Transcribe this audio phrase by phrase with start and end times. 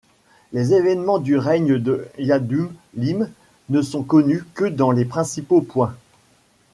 [0.51, 3.29] Les évènements du règne de Yahdun-Lîm
[3.69, 5.95] ne sont connus que dans les principaux points.